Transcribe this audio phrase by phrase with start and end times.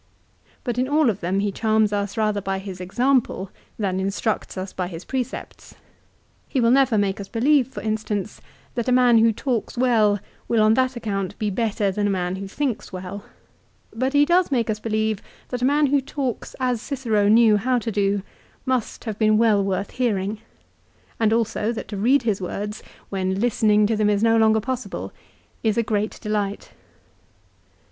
[0.63, 4.73] "But in all of them he charms us rather by his example than instructs us
[4.73, 5.75] by his precepts.
[6.49, 8.41] He will never make us believe, for instance,
[8.73, 12.37] that a man who talks well will on that account be better than a man
[12.37, 13.25] who thinks well;
[13.93, 17.77] but he does make us believe that a man who talks as Cicero knew how
[17.77, 18.23] to do,
[18.65, 20.39] must have been well worth hearing,
[21.19, 25.13] and also that to read his words, when listening to them is no longer possible,
[25.61, 26.71] is a great delight.